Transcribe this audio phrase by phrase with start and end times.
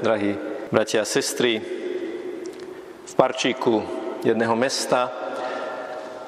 [0.00, 0.32] Drahí
[0.72, 1.60] bratia a sestry,
[3.04, 3.84] v parčíku
[4.24, 5.12] jedného mesta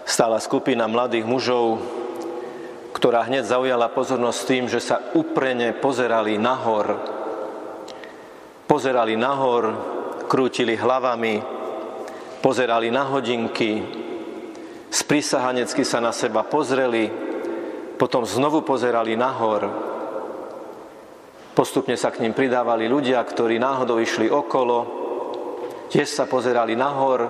[0.04, 1.80] stála skupina mladých mužov,
[2.92, 7.00] ktorá hneď zaujala pozornosť tým, že sa uprene pozerali nahor.
[8.68, 9.72] Pozerali nahor,
[10.28, 11.40] krútili hlavami,
[12.44, 13.80] pozerali na hodinky,
[14.92, 17.08] sprisahanecky sa na seba pozreli,
[17.96, 19.91] potom znovu pozerali nahor,
[21.52, 24.78] Postupne sa k ním pridávali ľudia, ktorí náhodou išli okolo,
[25.92, 27.28] tiež sa pozerali nahor,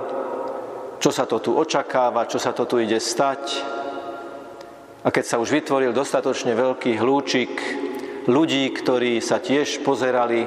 [1.03, 3.43] čo sa to tu očakáva, čo sa to tu ide stať.
[5.03, 7.51] A keď sa už vytvoril dostatočne veľký hlúčik
[8.31, 10.47] ľudí, ktorí sa tiež pozerali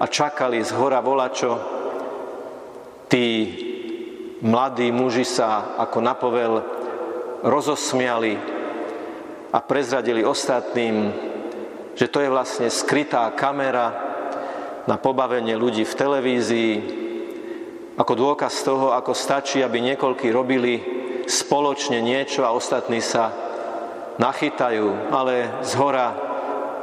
[0.00, 1.52] a čakali z hora volačo,
[3.12, 3.28] tí
[4.40, 6.64] mladí muži sa ako napovel
[7.44, 8.40] rozosmiali
[9.52, 11.28] a prezradili ostatným,
[11.96, 13.92] že to je vlastne skrytá kamera
[14.88, 16.72] na pobavenie ľudí v televízii,
[17.96, 20.74] ako dôkaz toho, ako stačí, aby niekoľkí robili
[21.28, 23.30] spoločne niečo a ostatní sa
[24.16, 26.08] nachytajú, ale z hora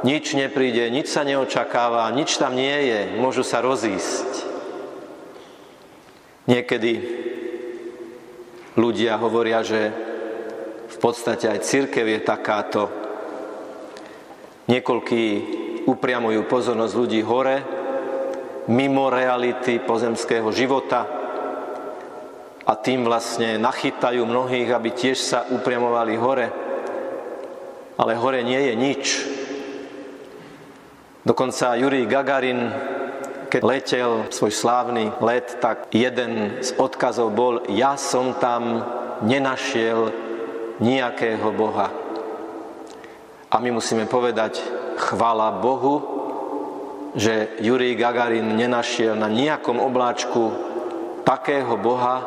[0.00, 4.48] nič nepríde, nič sa neočakáva, nič tam nie je, môžu sa rozísť.
[6.48, 6.92] Niekedy
[8.80, 9.92] ľudia hovoria, že
[10.90, 12.99] v podstate aj církev je takáto
[14.70, 15.24] Niekoľkí
[15.90, 17.56] upriamujú pozornosť ľudí hore,
[18.70, 21.02] mimo reality pozemského života
[22.62, 26.46] a tým vlastne nachytajú mnohých, aby tiež sa upriamovali hore.
[27.98, 29.04] Ale hore nie je nič.
[31.26, 32.70] Dokonca Jurij Gagarin,
[33.50, 38.86] keď letel svoj slávny let, tak jeden z odkazov bol, ja som tam
[39.26, 40.14] nenašiel
[40.78, 41.99] nejakého Boha.
[43.50, 44.62] A my musíme povedať,
[44.94, 45.94] chvála Bohu,
[47.18, 50.54] že Jurij Gagarin nenašiel na nejakom obláčku
[51.26, 52.22] takého Boha,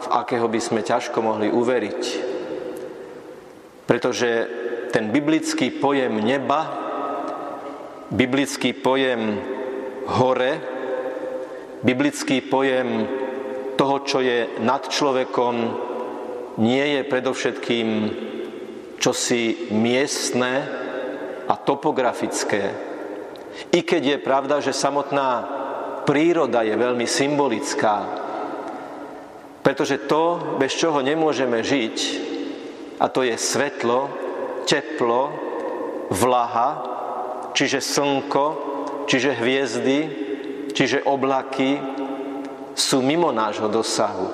[0.00, 2.02] v akého by sme ťažko mohli uveriť.
[3.84, 4.30] Pretože
[4.88, 6.72] ten biblický pojem neba,
[8.08, 9.36] biblický pojem
[10.08, 10.52] hore,
[11.84, 13.04] biblický pojem
[13.76, 15.54] toho, čo je nad človekom,
[16.64, 17.88] nie je predovšetkým
[19.02, 20.62] čosi miestne
[21.50, 22.70] a topografické.
[23.74, 25.42] I keď je pravda, že samotná
[26.06, 28.06] príroda je veľmi symbolická,
[29.66, 31.96] pretože to, bez čoho nemôžeme žiť,
[33.02, 34.06] a to je svetlo,
[34.70, 35.34] teplo,
[36.14, 36.70] vlaha,
[37.50, 38.46] čiže slnko,
[39.10, 39.98] čiže hviezdy,
[40.70, 41.82] čiže oblaky,
[42.78, 44.30] sú mimo nášho dosahu.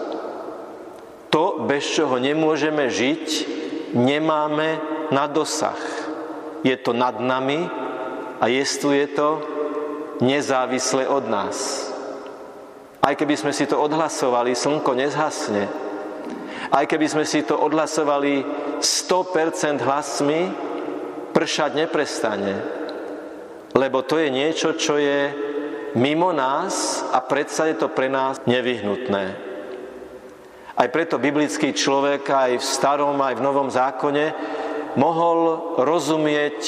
[1.28, 3.57] To, bez čoho nemôžeme žiť,
[3.94, 5.78] nemáme na dosah.
[6.66, 7.64] Je to nad nami
[8.40, 9.40] a jestuje to
[10.20, 11.88] nezávisle od nás.
[12.98, 15.64] Aj keby sme si to odhlasovali, slnko nezhasne.
[16.68, 18.44] Aj keby sme si to odhlasovali
[18.82, 20.40] 100% hlasmi,
[21.32, 22.54] pršať neprestane.
[23.78, 25.30] Lebo to je niečo, čo je
[25.94, 29.47] mimo nás a predsa je to pre nás nevyhnutné.
[30.78, 34.24] Aj preto biblický človek aj v starom, aj v novom zákone
[34.94, 36.58] mohol rozumieť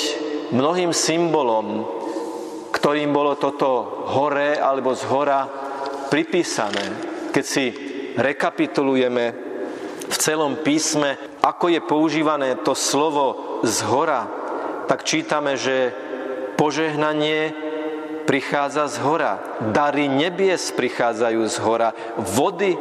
[0.50, 1.87] mnohým symbolom,
[2.75, 5.47] ktorým bolo toto hore alebo z hora
[6.10, 6.91] pripísané.
[7.31, 7.70] Keď si
[8.19, 9.25] rekapitulujeme
[10.10, 14.26] v celom písme, ako je používané to slovo z hora,
[14.91, 15.94] tak čítame, že
[16.59, 17.54] požehnanie
[18.26, 19.38] prichádza z hora,
[19.70, 22.75] dary nebies prichádzajú z hora, vody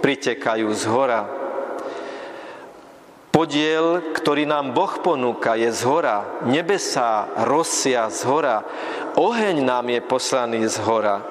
[0.00, 1.20] pritekajú z hora.
[3.28, 6.42] Podiel, ktorý nám Boh ponúka, je z hora.
[6.42, 8.66] Nebesá rosia z hora.
[9.14, 11.22] Oheň nám je poslaný z hora.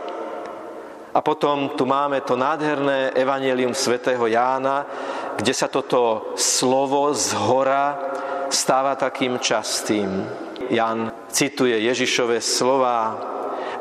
[1.11, 4.85] A potom tu máme to nádherné evanelium svätého Jána,
[5.35, 7.97] kde sa toto slovo z hora
[8.53, 10.07] stáva takým častým.
[10.69, 13.17] Jan cituje Ježišové slova,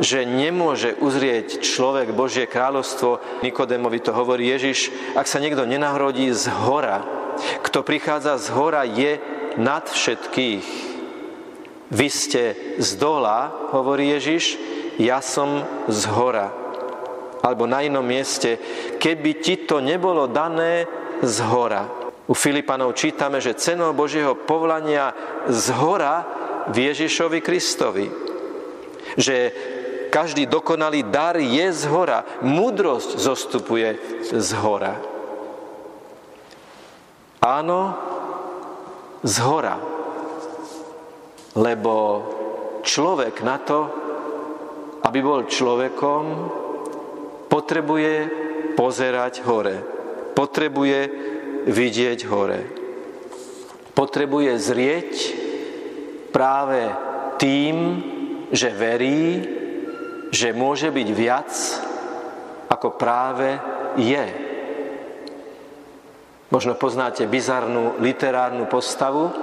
[0.01, 3.41] že nemôže uzrieť človek Božie kráľovstvo.
[3.41, 7.01] Nikodémovi to hovorí Ježiš, ak sa niekto nenahrodí z hora.
[7.65, 9.21] Kto prichádza z hora, je
[9.57, 10.67] nad všetkých.
[11.87, 12.43] Vy ste
[12.83, 14.59] z dola, hovorí Ježiš,
[14.99, 16.51] ja som z hora.
[17.45, 18.59] Alebo na inom mieste,
[18.99, 20.89] keby ti to nebolo dané
[21.23, 21.87] z hora.
[22.27, 25.15] U Filipanov čítame, že cenou Božieho povolania
[25.47, 26.27] z hora
[26.67, 28.11] v Ježišovi Kristovi.
[29.15, 29.37] Že
[30.17, 32.25] každý dokonalý dar je z hora.
[32.41, 34.01] Múdrosť zostupuje
[34.33, 34.97] z hora.
[37.45, 37.81] Áno,
[39.21, 39.77] z hora.
[41.53, 41.95] Lebo
[42.81, 43.81] človek na to,
[45.05, 46.25] aby bol človekom,
[47.53, 48.15] potrebuje
[48.73, 49.85] pozerať hore.
[50.33, 51.01] Potrebuje
[51.69, 52.61] vidieť hore.
[53.93, 55.13] Potrebuje zrieť
[56.33, 56.89] práve
[57.37, 57.77] tým,
[58.49, 59.56] že verí,
[60.31, 61.51] že môže byť viac,
[62.67, 63.59] ako práve
[63.99, 64.25] je.
[66.51, 69.35] Možno poznáte bizarnú literárnu postavu,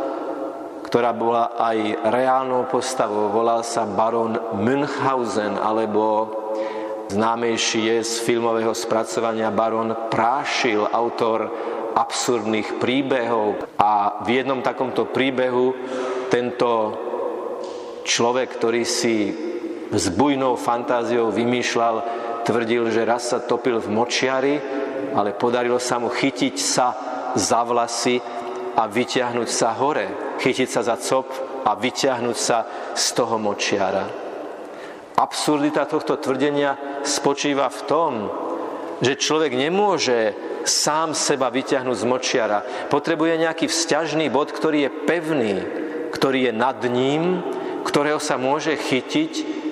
[0.87, 3.33] ktorá bola aj reálnou postavou.
[3.33, 6.31] Volal sa baron Münchhausen, alebo
[7.11, 11.51] známejší je z filmového spracovania baron Prášil, autor
[11.97, 13.67] absurdných príbehov.
[13.75, 15.75] A v jednom takomto príbehu
[16.31, 16.71] tento
[18.07, 19.33] človek, ktorý si
[19.93, 21.95] s bujnou fantáziou vymýšľal,
[22.43, 24.55] tvrdil, že raz sa topil v močiari,
[25.13, 26.87] ale podarilo sa mu chytiť sa
[27.37, 28.17] za vlasy
[28.73, 31.29] a vyťahnuť sa hore, chytiť sa za cop
[31.61, 32.65] a vyťahnuť sa
[32.97, 34.09] z toho močiara.
[35.13, 38.11] Absurdita tohto tvrdenia spočíva v tom,
[38.97, 40.33] že človek nemôže
[40.65, 42.59] sám seba vyťahnuť z močiara.
[42.89, 45.53] Potrebuje nejaký vzťažný bod, ktorý je pevný,
[46.09, 47.45] ktorý je nad ním,
[47.85, 49.62] ktorého sa môže chytiť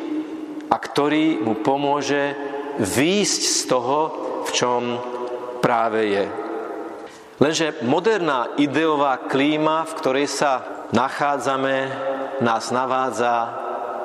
[0.71, 2.31] a ktorý mu pomôže
[2.79, 3.99] výjsť z toho,
[4.47, 4.81] v čom
[5.59, 6.25] práve je.
[7.41, 11.75] Lenže moderná ideová klíma, v ktorej sa nachádzame,
[12.39, 13.61] nás navádza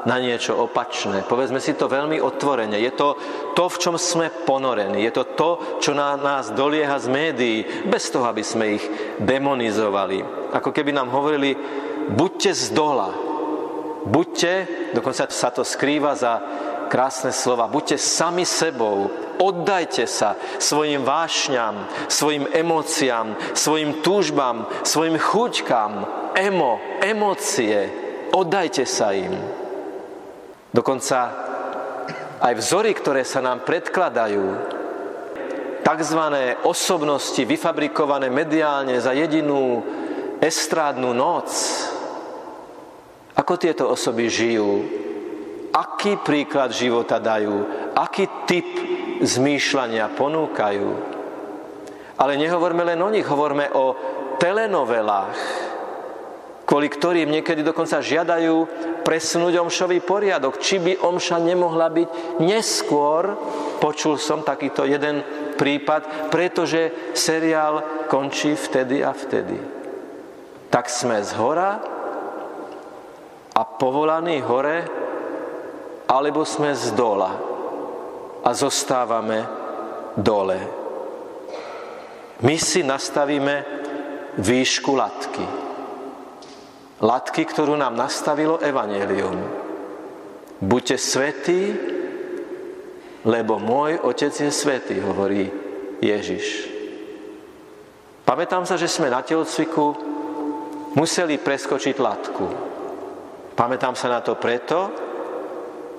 [0.06, 1.26] na niečo opačné.
[1.26, 2.78] Povedzme si to veľmi otvorene.
[2.78, 3.18] Je to
[3.58, 5.02] to, v čom sme ponorení.
[5.02, 5.50] Je to to,
[5.82, 7.58] čo na nás dolieha z médií,
[7.90, 8.84] bez toho, aby sme ich
[9.18, 10.22] demonizovali.
[10.54, 11.58] Ako keby nám hovorili,
[12.14, 13.10] buďte z dola,
[14.06, 14.54] buďte,
[14.94, 16.38] dokonca sa to skrýva za
[16.86, 19.10] krásne slova, buďte sami sebou,
[19.42, 25.92] oddajte sa svojim vášňam, svojim emóciám, svojim túžbám, svojim chuťkám,
[26.38, 27.90] emo, emócie,
[28.30, 29.34] oddajte sa im.
[30.70, 31.18] Dokonca
[32.40, 34.44] aj vzory, ktoré sa nám predkladajú,
[35.82, 36.20] tzv.
[36.66, 39.82] osobnosti vyfabrikované mediálne za jedinú
[40.42, 41.50] estrádnu noc,
[43.36, 44.80] ako tieto osoby žijú,
[45.76, 48.68] aký príklad života dajú, aký typ
[49.20, 50.88] zmýšľania ponúkajú.
[52.16, 53.92] Ale nehovorme len o nich, hovorme o
[54.40, 55.36] telenovelách,
[56.64, 58.56] kvôli ktorým niekedy dokonca žiadajú
[59.04, 60.56] presunúť omšový poriadok.
[60.56, 62.08] Či by omša nemohla byť
[62.40, 63.36] neskôr,
[63.78, 65.20] počul som takýto jeden
[65.60, 69.60] prípad, pretože seriál končí vtedy a vtedy.
[70.72, 71.95] Tak sme z hora
[73.56, 74.84] a povolaní hore,
[76.04, 77.32] alebo sme z dola
[78.44, 79.48] a zostávame
[80.12, 80.58] dole.
[82.44, 83.64] My si nastavíme
[84.36, 85.46] výšku latky.
[87.00, 89.40] Latky, ktorú nám nastavilo Evangelium.
[90.60, 91.62] Buďte svetí,
[93.24, 95.48] lebo môj otec je svetý, hovorí
[96.00, 96.68] Ježiš.
[98.24, 99.96] Pamätám sa, že sme na telocviku
[100.96, 102.75] museli preskočiť latku.
[103.56, 104.92] Pamätám sa na to preto,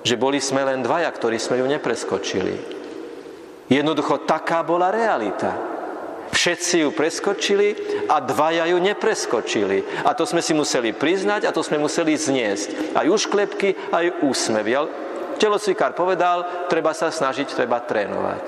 [0.06, 2.54] že boli sme len dvaja, ktorí sme ju nepreskočili.
[3.66, 5.58] Jednoducho taká bola realita.
[6.30, 7.68] Všetci ju preskočili
[8.06, 10.06] a dvaja ju nepreskočili.
[10.06, 12.94] A to sme si museli priznať a to sme museli zniesť.
[12.94, 14.78] Aj ušklepky, aj úsmevy.
[15.42, 18.46] Telocvikár povedal, treba sa snažiť, treba trénovať.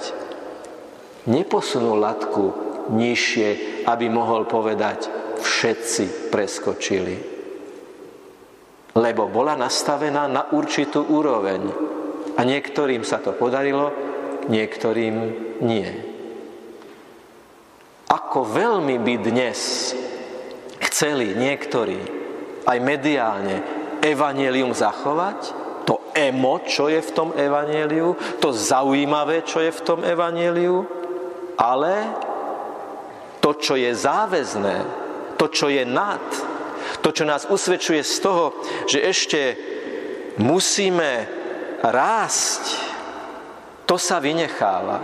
[1.26, 2.44] Neposunul latku
[2.94, 5.10] nižšie, aby mohol povedať,
[5.42, 7.39] všetci preskočili
[9.00, 11.62] lebo bola nastavená na určitú úroveň.
[12.36, 13.88] A niektorým sa to podarilo,
[14.52, 15.16] niektorým
[15.64, 15.88] nie.
[18.12, 19.92] Ako veľmi by dnes
[20.84, 21.96] chceli niektorí
[22.68, 23.56] aj mediálne
[24.04, 25.56] evanelium zachovať,
[25.88, 30.84] to emo, čo je v tom evaneliu, to zaujímavé, čo je v tom evaneliu,
[31.56, 31.94] ale
[33.40, 34.76] to, čo je záväzné,
[35.40, 36.20] to, čo je nad,
[37.00, 38.44] to, čo nás usvedčuje z toho,
[38.84, 39.40] že ešte
[40.36, 41.26] musíme
[41.80, 42.64] rásť,
[43.88, 45.02] to sa vynecháva.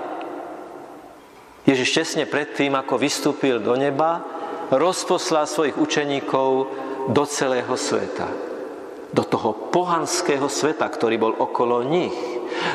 [1.66, 4.22] Ježiš česne predtým, ako vystúpil do neba,
[4.70, 6.48] rozposlal svojich učeníkov
[7.10, 8.30] do celého sveta.
[9.10, 12.14] Do toho pohanského sveta, ktorý bol okolo nich.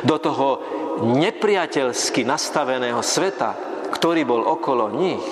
[0.04, 0.60] Do toho
[1.00, 3.56] nepriateľsky nastaveného sveta,
[3.92, 5.24] ktorý bol okolo nich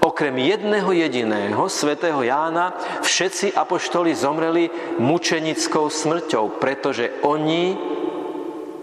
[0.00, 2.72] Okrem jedného jediného, svätého Jána,
[3.02, 7.76] všetci apoštoli zomreli mučenickou smrťou, pretože oni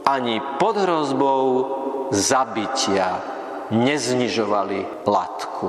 [0.05, 1.45] ani pod hrozbou
[2.09, 3.21] zabitia
[3.71, 5.67] neznižovali latku.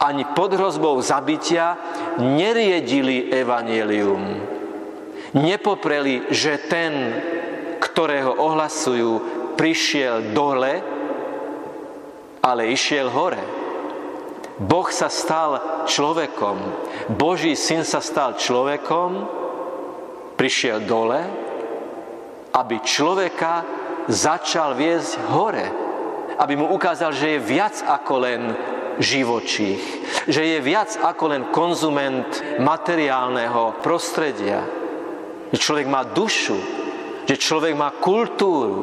[0.00, 1.76] Ani pod hrozbou zabitia
[2.22, 4.22] neriedili evanelium.
[5.34, 6.92] Nepopreli, že ten,
[7.82, 9.12] ktorého ohlasujú,
[9.58, 10.78] prišiel dole,
[12.38, 13.63] ale išiel hore.
[14.54, 16.56] Boh sa stal človekom.
[17.18, 19.26] Boží syn sa stal človekom,
[20.38, 21.22] prišiel dole,
[22.54, 23.66] aby človeka
[24.06, 25.66] začal viesť hore.
[26.38, 28.42] Aby mu ukázal, že je viac ako len
[28.98, 29.82] živočích.
[30.30, 32.26] Že je viac ako len konzument
[32.62, 34.62] materiálneho prostredia.
[35.50, 36.58] Že človek má dušu,
[37.26, 38.76] že človek má kultúru,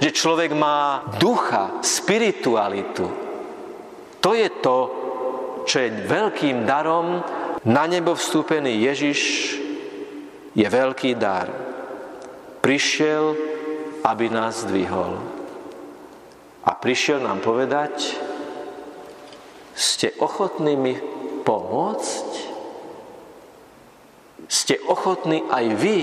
[0.00, 3.06] že človek má ducha, spiritualitu.
[4.20, 4.78] To je to,
[5.66, 7.20] čo je veľkým darom.
[7.66, 9.20] Na nebo vstúpený Ježiš
[10.54, 11.50] je veľký dar.
[12.62, 13.34] Prišiel,
[14.06, 15.18] aby nás zdvihol.
[16.62, 18.14] A prišiel nám povedať,
[19.74, 20.94] ste ochotní mi
[21.42, 22.30] pomôcť?
[24.46, 25.98] Ste ochotní aj vy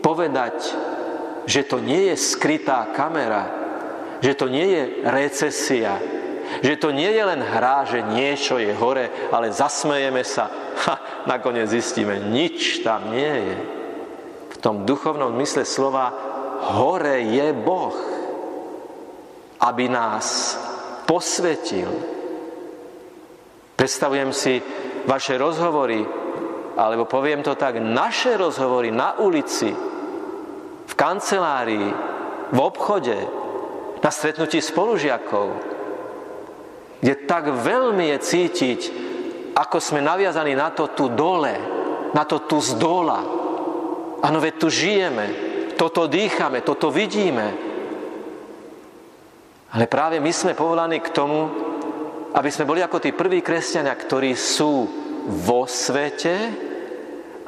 [0.00, 0.56] povedať,
[1.50, 3.50] že to nie je skrytá kamera,
[4.22, 5.98] že to nie je recesia,
[6.58, 10.50] že to nie je len hra, že niečo je hore, ale zasmejeme sa.
[10.80, 13.56] Ha, nakoniec zistíme, nič tam nie je.
[14.50, 16.10] V tom duchovnom mysle slova
[16.74, 17.96] hore je Boh,
[19.62, 20.58] aby nás
[21.06, 21.88] posvetil.
[23.76, 24.60] Predstavujem si
[25.08, 26.04] vaše rozhovory,
[26.76, 29.72] alebo poviem to tak, naše rozhovory na ulici,
[30.90, 31.88] v kancelárii,
[32.50, 33.16] v obchode,
[34.00, 35.69] na stretnutí spolužiakov,
[37.00, 38.80] kde tak veľmi je cítiť,
[39.56, 41.54] ako sme naviazaní na to tu dole,
[42.12, 43.20] na to tu z dola.
[44.20, 45.26] Áno, veď tu žijeme,
[45.80, 47.56] toto dýchame, toto vidíme.
[49.70, 51.48] Ale práve my sme povolaní k tomu,
[52.36, 54.86] aby sme boli ako tí prví kresťania, ktorí sú
[55.24, 56.34] vo svete,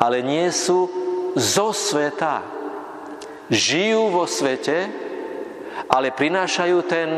[0.01, 0.89] ale nie sú
[1.37, 2.63] zo sveta
[3.53, 4.89] žijú vo svete,
[5.93, 7.09] ale prinášajú ten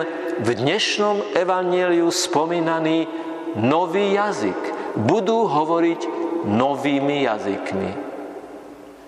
[0.42, 3.06] v dnešnom evanieliu spomínaný
[3.60, 4.58] nový jazyk.
[4.98, 6.00] Budú hovoriť
[6.48, 7.90] novými jazykmi.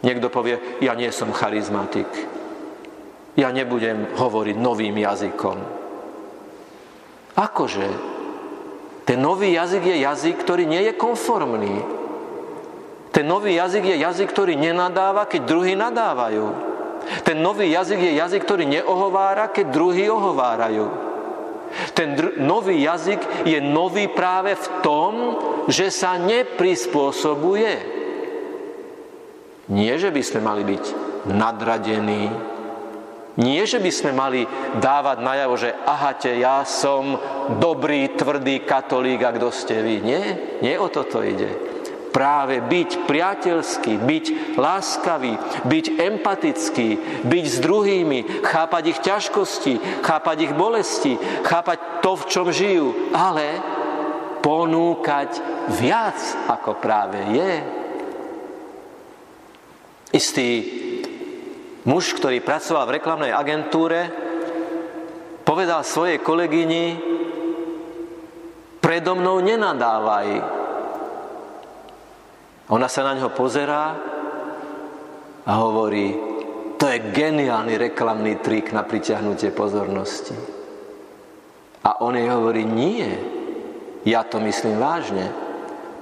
[0.07, 2.07] Niekto povie, ja nie som charizmatik.
[3.35, 5.59] Ja nebudem hovoriť novým jazykom.
[7.37, 7.89] Akože?
[9.07, 11.75] Ten nový jazyk je jazyk, ktorý nie je konformný.
[13.15, 16.47] Ten nový jazyk je jazyk, ktorý nenadáva, keď druhí nadávajú.
[17.23, 21.06] Ten nový jazyk je jazyk, ktorý neohovára, keď druhí ohovárajú.
[21.93, 25.13] Ten nový jazyk je nový práve v tom,
[25.67, 27.75] že sa neprispôsobuje.
[29.67, 30.85] Nie, že by sme mali byť
[31.31, 32.31] nadradení,
[33.37, 34.49] nie, že by sme mali
[34.81, 37.21] dávať najavo, že ahate, ja som
[37.61, 40.01] dobrý, tvrdý katolík a kto ste vy.
[40.01, 40.23] Nie,
[40.65, 41.76] nie o toto ide
[42.17, 45.37] práve byť priateľský, byť láskavý,
[45.69, 46.89] byť empatický,
[47.29, 53.61] byť s druhými, chápať ich ťažkosti, chápať ich bolesti, chápať to, v čom žijú, ale
[54.41, 55.37] ponúkať
[55.77, 56.17] viac,
[56.49, 57.53] ako práve je.
[60.17, 60.51] Istý
[61.85, 64.09] muž, ktorý pracoval v reklamnej agentúre,
[65.45, 66.97] povedal svojej kolegyni,
[68.81, 70.56] predo mnou nenadávaj,
[72.67, 73.85] ona sa na ňo pozerá
[75.47, 76.11] a hovorí,
[76.75, 80.35] to je geniálny reklamný trik na pritiahnutie pozornosti.
[81.87, 83.07] A on jej hovorí, nie,
[84.03, 85.31] ja to myslím vážne.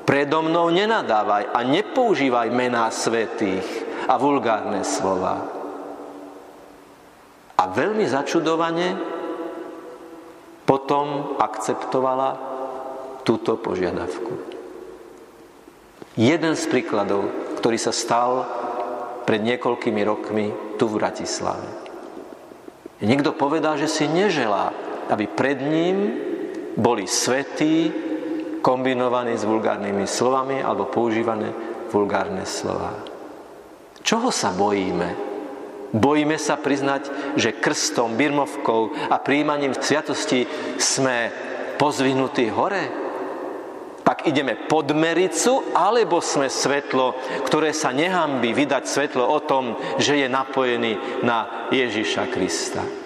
[0.09, 3.65] Predo mnou nenadávaj a nepoužívaj mená svetých
[4.09, 5.45] a vulgárne slova.
[7.55, 8.97] A veľmi začudovane
[10.65, 12.31] potom akceptovala
[13.25, 14.54] túto požiadavku.
[16.15, 17.27] Jeden z príkladov,
[17.59, 18.47] ktorý sa stal
[19.27, 20.47] pred niekoľkými rokmi
[20.79, 21.67] tu v Bratislave.
[23.03, 24.71] Niekto povedal, že si neželá,
[25.11, 26.15] aby pred ním
[26.79, 27.91] boli svetí
[28.63, 31.51] kombinovaní s vulgárnymi slovami alebo používané
[31.91, 32.95] vulgárne slova.
[34.07, 35.35] Čoho sa bojíme?
[35.95, 40.47] Bojíme sa priznať, že krstom, birmovkou a príjmaním sviatosti
[40.79, 41.31] sme
[41.79, 43.04] pozvihnutí hore?
[44.25, 47.13] Ideme pod mericu, alebo sme svetlo,
[47.45, 53.05] ktoré sa nehambí vydať svetlo o tom, že je napojený na Ježiša Krista.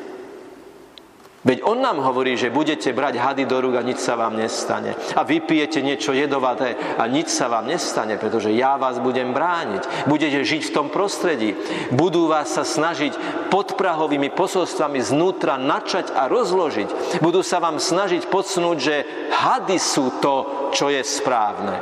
[1.48, 4.98] Veď on nám hovorí, že budete brať hady do rúk a nič sa vám nestane.
[5.14, 10.10] A vypijete niečo jedovaté a nič sa vám nestane, pretože ja vás budem brániť.
[10.10, 11.54] Budete žiť v tom prostredí.
[11.94, 13.14] Budú vás sa snažiť
[13.54, 17.22] podprahovými posolstvami znútra načať a rozložiť.
[17.22, 18.96] Budú sa vám snažiť podsunúť, že
[19.30, 21.76] hady sú to, čo je správne.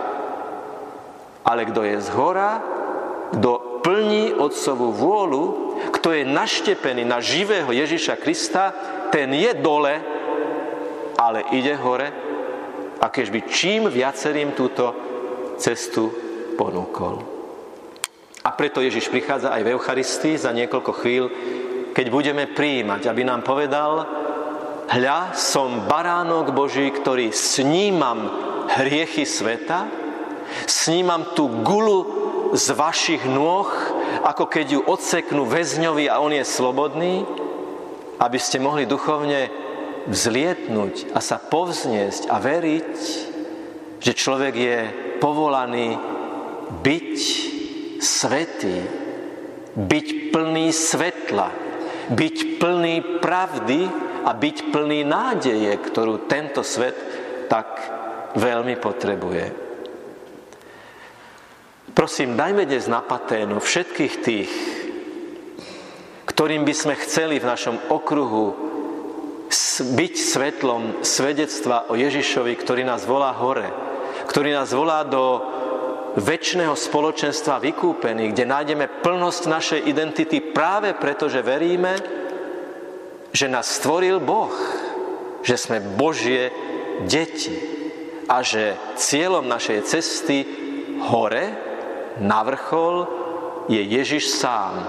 [1.47, 2.51] Ale kto je z hora,
[3.35, 5.45] kto plní otcovú vôľu,
[5.95, 8.75] kto je naštepený na živého Ježiša Krista,
[9.15, 9.95] ten je dole,
[11.15, 12.09] ale ide hore
[12.99, 14.91] a keď by čím viacerým túto
[15.61, 16.11] cestu
[16.59, 17.23] ponúkol.
[18.47, 21.25] A preto Ježiš prichádza aj v Eucharistii za niekoľko chvíľ,
[21.91, 24.07] keď budeme prijímať, aby nám povedal,
[24.87, 28.46] hľa, som baránok Boží, ktorý snímam
[28.77, 29.89] hriechy sveta,
[30.69, 31.99] snímam tú gulu
[32.55, 33.67] z vašich nôh,
[34.23, 37.27] ako keď ju odseknú väzňovi a on je slobodný,
[38.23, 39.51] aby ste mohli duchovne
[40.07, 42.93] vzlietnúť a sa povzniesť a veriť,
[43.99, 44.79] že človek je
[45.19, 45.99] povolaný
[46.87, 47.19] byť
[47.99, 48.87] svetý,
[49.75, 51.49] byť plný svetla,
[52.15, 53.81] byť plný pravdy
[54.27, 56.95] a byť plný nádeje, ktorú tento svet
[57.51, 57.96] tak
[58.37, 59.45] veľmi potrebuje.
[61.97, 64.53] Prosím, dajme dnes na paténu všetkých tých,
[66.29, 68.53] ktorým by sme chceli v našom okruhu
[69.77, 73.73] byť svetlom svedectva o Ježišovi, ktorý nás volá hore,
[74.29, 75.41] ktorý nás volá do
[76.21, 81.97] väčšného spoločenstva vykúpených, kde nájdeme plnosť našej identity práve preto, že veríme,
[83.33, 84.53] že nás stvoril Boh,
[85.41, 86.53] že sme Božie
[87.05, 87.76] deti
[88.27, 90.43] a že cieľom našej cesty
[91.07, 91.45] hore
[92.19, 93.07] na vrchol
[93.71, 94.83] je Ježiš sám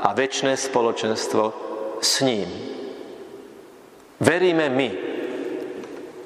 [0.00, 1.44] a väčšie spoločenstvo
[2.02, 2.48] s ním.
[4.20, 4.88] Veríme my,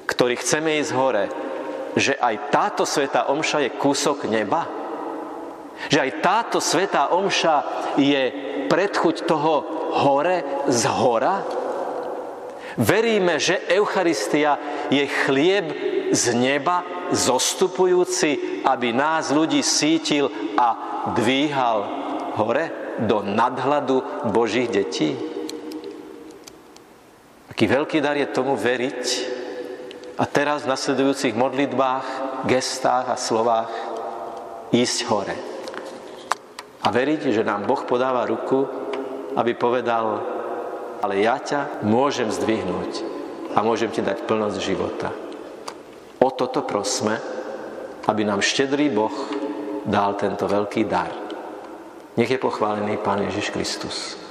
[0.09, 1.25] ktorí chceme ísť hore,
[1.95, 4.67] že aj táto svetá omša je kúsok neba?
[5.87, 7.55] Že aj táto svetá omša
[7.99, 8.23] je
[8.67, 9.53] predchuť toho
[9.95, 11.43] hore z hora?
[12.75, 14.59] Veríme, že Eucharistia
[14.91, 20.67] je chlieb z neba zostupujúci, aby nás ľudí sítil a
[21.13, 21.79] dvíhal
[22.39, 25.13] hore do nadhľadu Božích detí?
[27.51, 29.03] Aký veľký dar je tomu veriť
[30.15, 32.07] a teraz v nasledujúcich modlitbách,
[32.47, 33.71] gestách a slovách
[34.71, 35.35] ísť hore.
[36.83, 38.67] A veriť, že nám Boh podáva ruku,
[39.35, 40.23] aby povedal,
[41.03, 43.03] ale ja ťa môžem zdvihnúť
[43.55, 45.24] a môžem ti dať plnosť života.
[46.19, 47.19] O toto prosme,
[48.07, 49.13] aby nám štedrý Boh
[49.85, 51.11] dal tento veľký dar.
[52.15, 54.24] Nech je pochválený Pán Ježiš Kristus.